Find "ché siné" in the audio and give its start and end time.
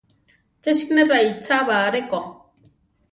0.61-1.03